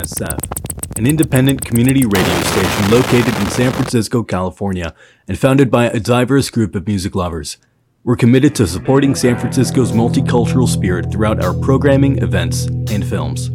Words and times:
Psyched 0.00 0.38
SF, 0.38 0.98
an 0.98 1.06
independent 1.06 1.64
community 1.64 2.04
radio 2.06 2.40
station 2.42 2.90
located 2.90 3.34
in 3.40 3.50
San 3.50 3.72
Francisco, 3.72 4.22
California, 4.22 4.94
and 5.28 5.38
founded 5.38 5.70
by 5.70 5.86
a 5.86 6.00
diverse 6.00 6.50
group 6.50 6.74
of 6.74 6.86
music 6.86 7.14
lovers. 7.14 7.58
We're 8.02 8.16
committed 8.16 8.54
to 8.56 8.66
supporting 8.66 9.14
San 9.14 9.38
Francisco's 9.38 9.92
multicultural 9.92 10.68
spirit 10.68 11.12
throughout 11.12 11.42
our 11.42 11.52
programming, 11.52 12.18
events, 12.22 12.66
and 12.66 13.04
films. 13.04 13.50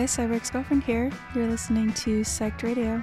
Guys? 0.00 0.16
Cyberx 0.16 0.50
Girlfriend 0.50 0.82
here. 0.84 1.10
You're 1.34 1.46
listening 1.46 1.92
to 1.92 2.20
Psyched 2.20 2.62
Radio. 2.62 3.02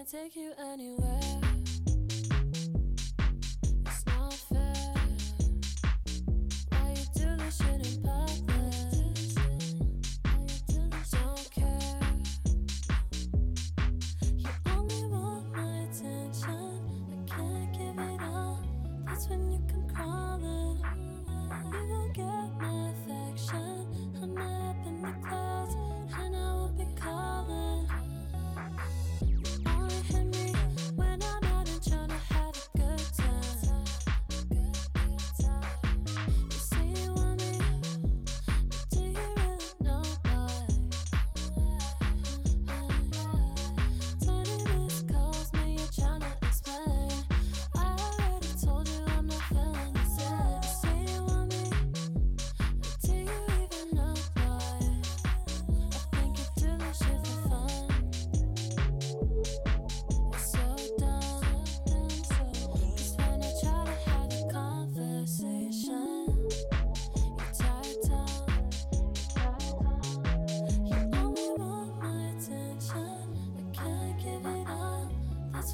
can't 0.00 0.08
take 0.10 0.34
you 0.36 0.49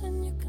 when 0.03 0.25
you 0.25 0.46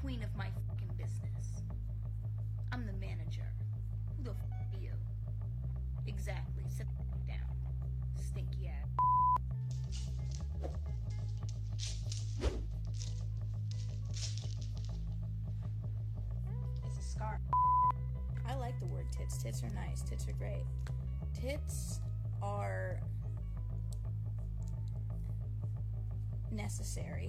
queen 0.00 0.22
of 0.22 0.34
my 0.34 0.46
fucking 0.66 0.90
business. 0.96 1.62
I'm 2.72 2.86
the 2.86 2.92
manager. 2.94 3.52
Who 4.16 4.24
the 4.24 4.30
fuck 4.30 4.74
are 4.74 4.80
you? 4.80 4.92
Exactly. 6.06 6.64
Sit 6.68 6.86
down. 7.28 7.36
Stinky 8.18 8.68
ass. 8.68 8.88
It's 16.86 16.98
a 16.98 17.02
scar. 17.02 17.40
I 18.48 18.54
like 18.54 18.78
the 18.80 18.86
word 18.86 19.06
tits. 19.12 19.36
Tits 19.42 19.62
are 19.62 19.74
nice. 19.74 20.00
Tits 20.00 20.26
are 20.28 20.32
great. 20.32 20.64
Tits 21.34 22.00
are 22.42 22.98
necessary. 26.50 27.28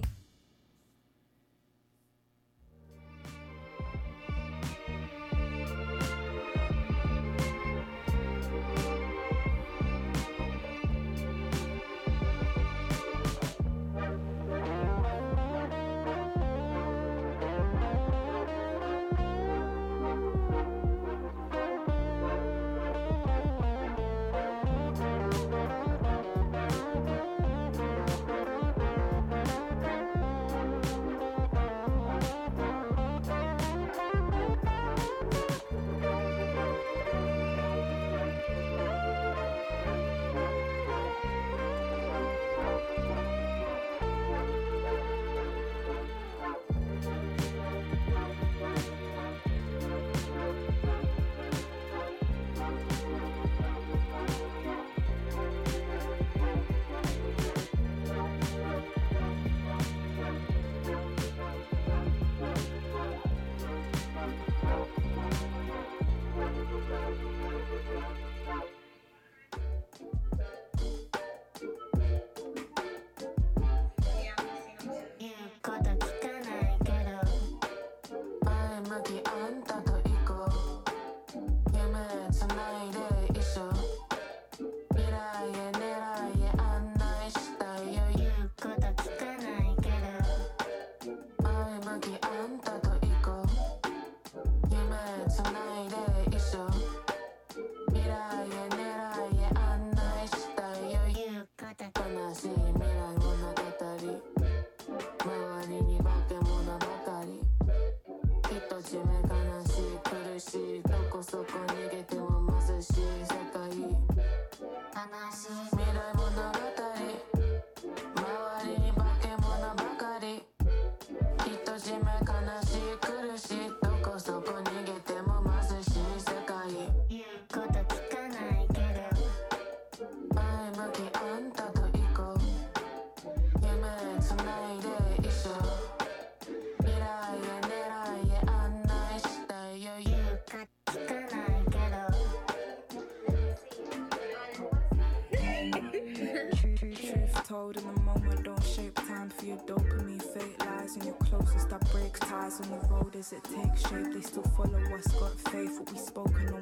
as 153.22 153.32
it 153.32 153.44
takes 153.44 153.88
shape. 153.88 154.12
They 154.12 154.20
still 154.20 154.42
follow 154.56 154.82
us, 154.96 155.06
got 155.12 155.38
faith. 155.52 155.78
What 155.78 155.92
we 155.92 155.98
spoken 155.98 156.48
on 156.54 156.61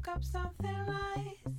cook 0.00 0.16
up 0.16 0.24
something 0.24 0.86
nice. 0.86 1.54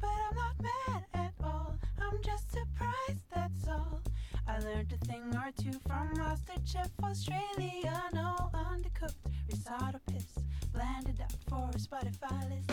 But 0.00 0.08
I'm 0.08 0.36
not 0.36 0.54
mad 0.60 1.04
at 1.14 1.32
all, 1.42 1.74
I'm 2.00 2.18
just 2.22 2.50
surprised, 2.50 3.22
that's 3.34 3.68
all. 3.68 4.00
I 4.46 4.58
learned 4.60 4.92
a 4.92 5.04
thing 5.06 5.22
or 5.34 5.50
two 5.60 5.78
from 5.86 6.14
MasterChef 6.14 6.90
Australia. 7.04 8.02
No 8.14 8.50
undercooked 8.54 9.30
risotto 9.50 10.00
piss, 10.06 10.26
blended 10.72 11.20
up 11.20 11.32
for 11.48 11.70
a 11.70 11.78
Spotify 11.78 12.50
list. 12.50 12.67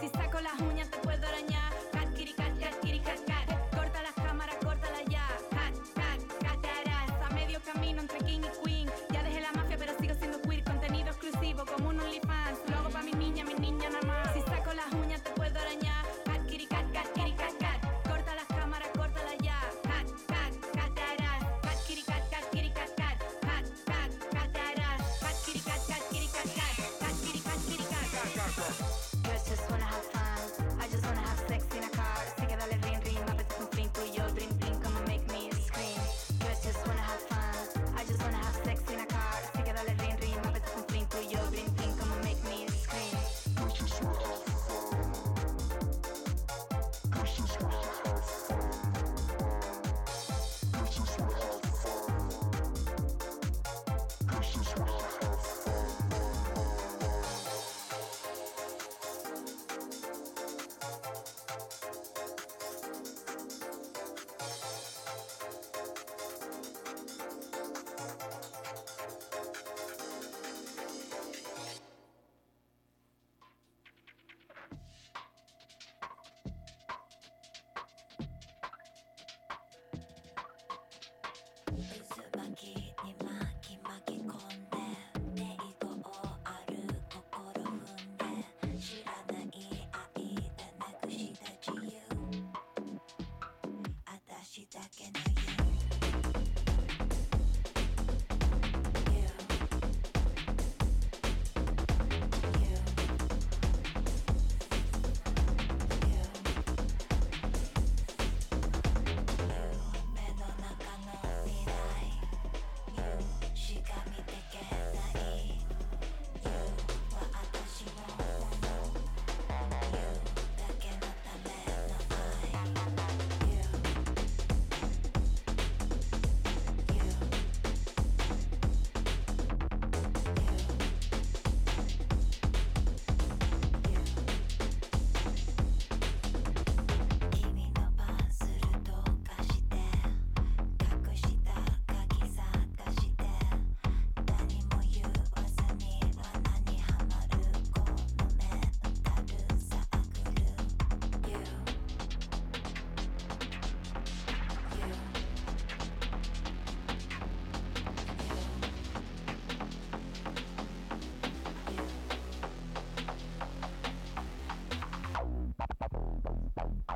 Si 0.00 0.08
saco 0.10 0.40
las 0.40 0.60
uñas 0.60 0.90
te 0.90 0.98
puedo 0.98 1.26
arañar. 1.26 1.72
Cat, 1.92 2.12
kitty, 2.14 2.34
cat, 2.34 2.58
cat, 2.60 2.80
kitty, 2.82 3.00
cat, 3.00 3.18
cat. 3.26 3.74
Corta 3.74 4.02
las 4.02 4.12
cámaras, 4.12 4.56
córtala 4.56 5.02
ya. 5.08 5.26
Cat, 5.50 5.74
cat, 5.94 6.20
cat, 6.42 6.66
harás. 6.66 7.10
A 7.24 7.34
medio 7.34 7.60
camino 7.62 8.02
entre 8.02 8.18
king 8.18 8.42
y 8.44 8.64
queen. 8.64 8.90
Ya 9.10 9.22
dejé 9.22 9.40
la 9.40 9.52
mafia, 9.52 9.76
pero 9.78 9.92
sigo 9.98 10.14
siendo 10.14 10.40
queer. 10.42 10.64
Contenido 10.64 11.08
exclusivo 11.08 11.64
como 11.64 11.88
un 11.88 12.00
OnlyFans. 12.00 12.58
Luego 12.68 12.90
pa' 12.90 13.02
mi 13.02 13.12
niña, 13.12 13.44
mi 13.44 13.54
niña 13.54 13.88
nada 13.88 14.06
más. 14.06 14.34
Si 14.34 14.42
saco 14.42 14.74
las 14.74 14.92
uñas 14.92 15.22
te 15.22 15.30
puedo 15.30 15.58
arañar. 15.58 16.04
Cat, 16.26 16.46
kitty, 16.46 16.66
cat, 16.66 16.92
cat, 16.92 17.08
kitty, 17.14 17.32
cat, 17.32 17.55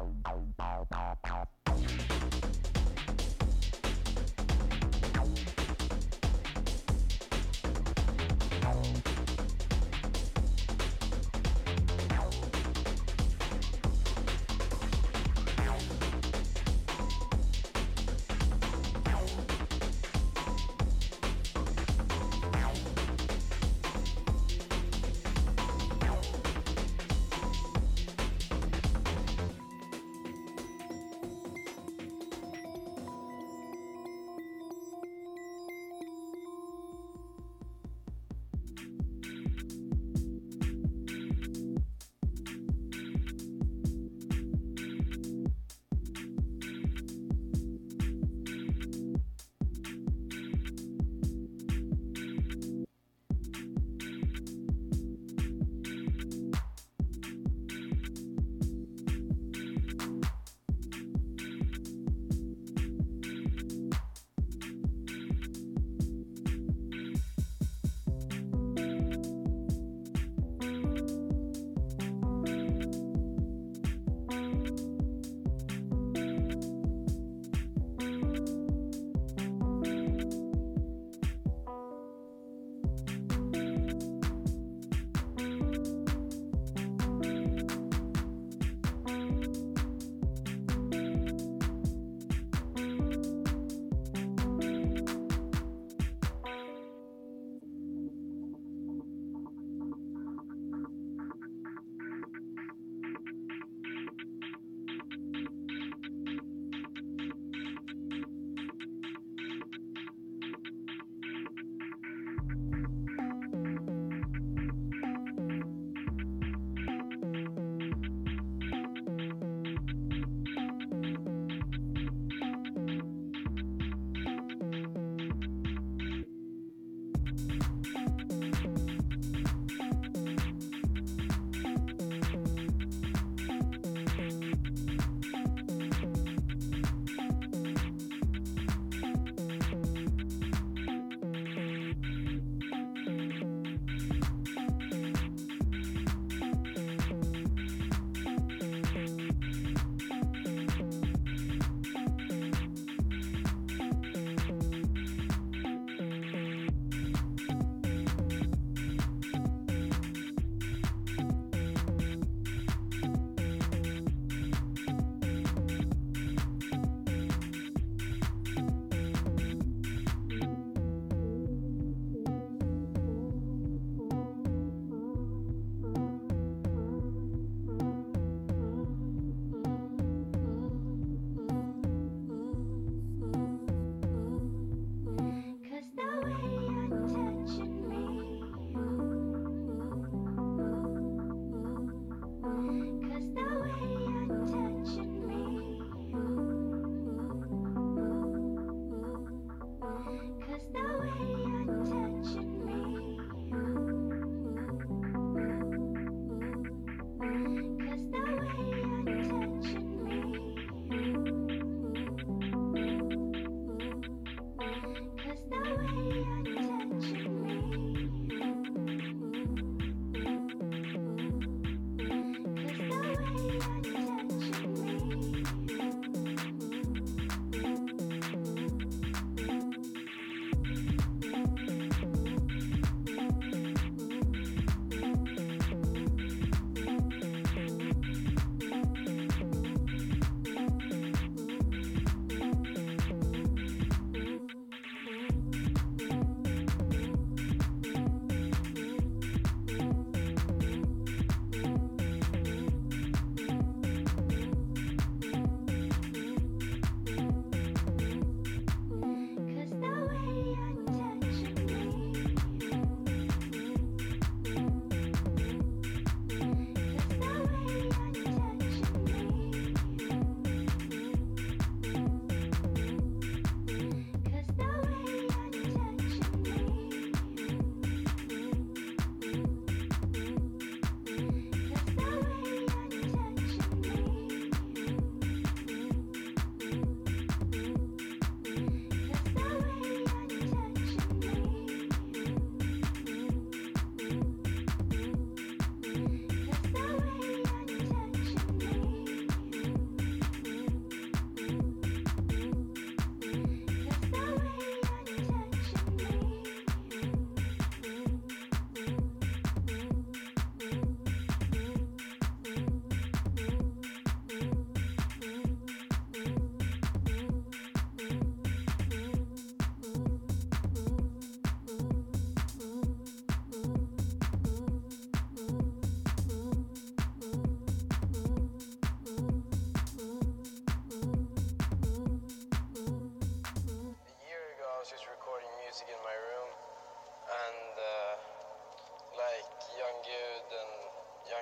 Tchau, 0.00 0.14
tchau. 0.24 0.59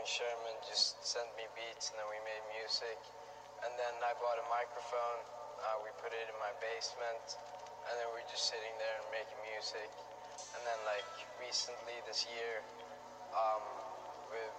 Sherman 0.08 0.56
just 0.64 0.96
sent 1.04 1.28
me 1.36 1.44
beats 1.52 1.92
and 1.92 2.00
then 2.00 2.08
we 2.08 2.16
made 2.24 2.40
music. 2.56 2.96
And 3.60 3.68
then 3.76 3.92
I 4.00 4.16
bought 4.16 4.40
a 4.40 4.46
microphone. 4.48 5.20
Uh, 5.60 5.84
we 5.84 5.92
put 6.00 6.16
it 6.16 6.24
in 6.32 6.36
my 6.40 6.48
basement. 6.64 7.36
And 7.84 7.92
then 8.00 8.08
we're 8.16 8.24
just 8.32 8.48
sitting 8.48 8.72
there 8.80 8.96
and 9.04 9.08
making 9.12 9.36
music. 9.52 9.90
And 10.56 10.64
then 10.64 10.80
like 10.88 11.04
recently 11.36 12.00
this 12.08 12.24
year, 12.24 12.64
um, 13.36 13.64
with 14.32 14.56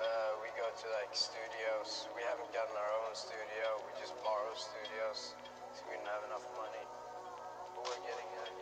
uh, 0.00 0.40
we 0.40 0.48
go 0.56 0.64
to 0.64 0.86
like 0.96 1.12
studios. 1.12 2.08
We 2.16 2.24
haven't 2.24 2.48
gotten 2.56 2.72
our 2.72 2.92
own 3.04 3.12
studio. 3.12 3.84
We 3.84 3.92
just 4.00 4.16
borrow 4.24 4.56
studios 4.56 5.36
because 5.36 5.80
we 5.84 6.00
didn't 6.00 6.08
have 6.08 6.24
enough 6.32 6.46
money. 6.56 6.84
But 7.76 7.84
we're 7.84 8.04
getting 8.08 8.30
there. 8.40 8.61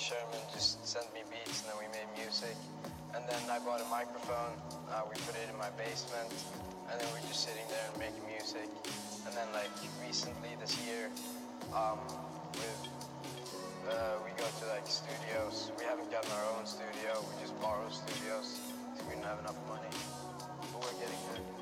Sherman 0.00 0.40
just 0.48 0.80
sent 0.80 1.04
me 1.12 1.20
beats, 1.28 1.60
and 1.60 1.68
then 1.68 1.76
we 1.76 1.84
made 1.92 2.08
music. 2.16 2.56
And 3.12 3.20
then 3.28 3.42
I 3.52 3.60
bought 3.60 3.84
a 3.84 3.88
microphone. 3.92 4.56
Uh, 4.88 5.04
we 5.04 5.12
put 5.28 5.36
it 5.36 5.44
in 5.44 5.52
my 5.60 5.68
basement, 5.76 6.24
and 6.88 6.96
then 6.96 7.04
we're 7.12 7.20
just 7.28 7.44
sitting 7.44 7.68
there 7.68 7.84
and 7.84 8.00
making 8.00 8.24
music. 8.24 8.64
And 9.28 9.36
then 9.36 9.44
like 9.52 9.68
recently 10.00 10.56
this 10.56 10.72
year, 10.88 11.12
um, 11.76 12.00
uh, 13.92 14.16
we 14.24 14.32
go 14.40 14.48
to 14.48 14.64
like 14.72 14.88
studios. 14.88 15.68
We 15.76 15.84
haven't 15.84 16.08
gotten 16.08 16.32
our 16.32 16.48
own 16.56 16.64
studio. 16.64 17.20
We 17.20 17.36
just 17.44 17.52
borrow 17.60 17.84
studios 17.92 18.56
because 18.96 19.04
we 19.04 19.20
didn't 19.20 19.28
have 19.28 19.44
enough 19.44 19.60
money. 19.68 19.92
But 20.72 20.80
we're 20.80 20.96
getting 20.96 21.20
there. 21.28 21.59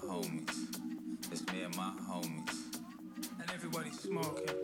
homies. 0.00 0.56
It's 1.30 1.46
me 1.52 1.62
and 1.62 1.76
my 1.76 1.92
homies. 2.08 2.54
And 3.40 3.50
everybody's 3.52 3.98
smoking. 3.98 4.54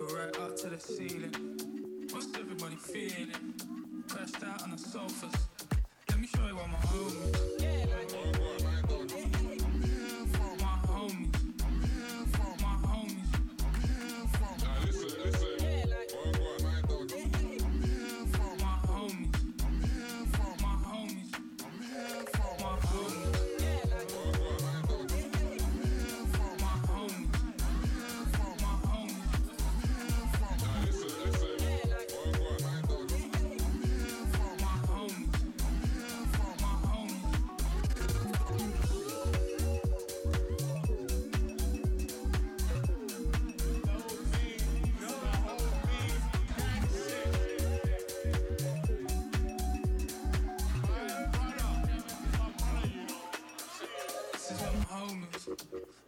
Right 0.00 0.36
up 0.40 0.56
to 0.56 0.68
the 0.68 0.78
ceiling. 0.78 1.58
What's 2.10 2.28
everybody 2.38 2.76
feeling? 2.76 3.54
Pressed 4.08 4.42
out 4.44 4.62
on 4.62 4.70
the 4.70 4.78
sofas. 4.78 5.45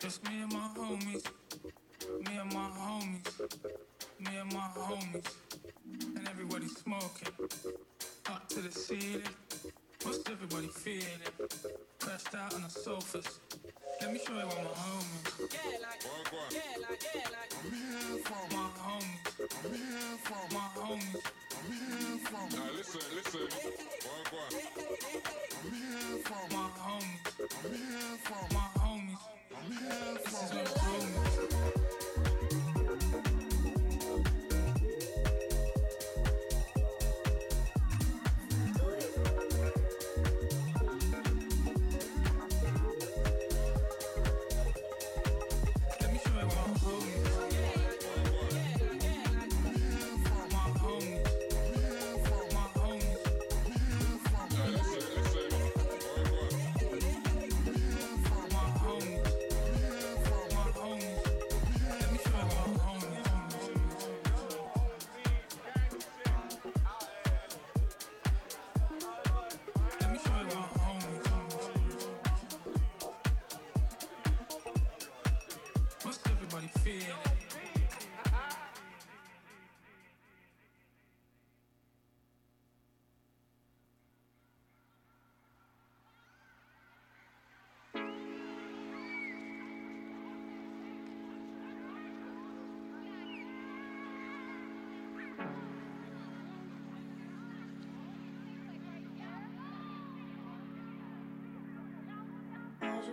Just 0.01 0.25
me 0.25 0.43
and 0.43 0.53
my 0.53 0.69
homies. 0.77 1.25
Me 2.27 2.37
and 2.37 2.53
my 2.53 2.69
homies. 2.77 3.51
Me 4.19 4.37
and 4.37 4.53
my 4.53 4.69
homies. 4.77 5.33
And 6.17 6.29
everybody 6.29 6.67
smoking. 6.67 7.29
Up 8.31 8.49
to 8.49 8.61
the 8.61 8.73
ceiling. 8.73 9.23
What's 10.03 10.29
everybody 10.29 10.69
feeling. 10.69 11.07
Pressed 12.01 12.35
out 12.35 12.55
on 12.55 12.63
the 12.63 12.69
sofas. 12.69 13.39
Let 14.01 14.13
me 14.13 14.19
show 14.27 14.35
you 14.35 14.41
all 14.41 14.47
my 14.49 14.71
homies. 14.71 15.55
Yeah, 15.55 15.79
like. 15.83 16.28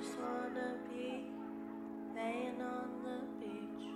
just 0.02 0.18
wanna 0.20 0.74
be 0.90 1.24
laying 2.16 2.62
on 2.62 2.90
the 3.06 3.20
beach. 3.40 3.88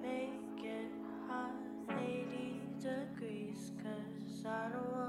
Make 0.00 0.64
it 0.64 0.92
hot, 1.26 1.54
80 1.88 2.60
degrees, 2.78 3.72
cause 3.82 4.46
I 4.46 4.68
don't 4.72 4.92
want 4.92 4.99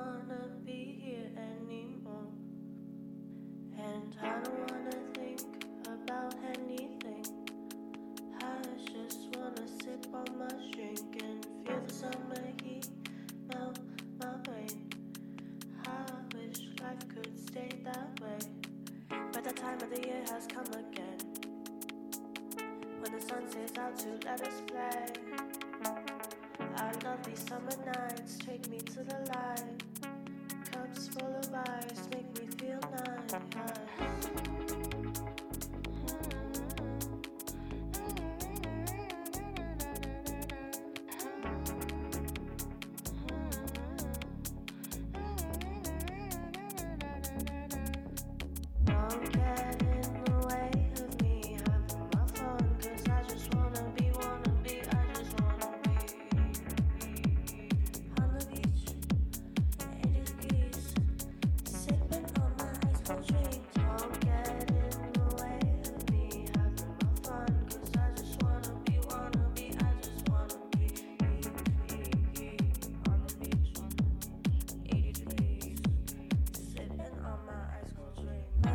dances 23.52 23.78
out 23.78 23.98
to 23.98 24.28
let 24.28 24.42
us 24.42 24.62
play. 24.68 25.06
I 26.78 26.92
love 27.04 27.24
these 27.26 27.44
summer 27.48 27.76
nights. 27.86 28.38